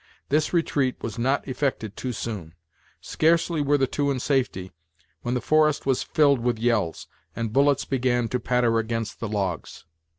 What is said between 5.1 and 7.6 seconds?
when the forest was filled with yells, and